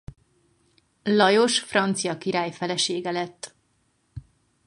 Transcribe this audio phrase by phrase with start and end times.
[1.03, 3.55] Lajos francia király felesége lett.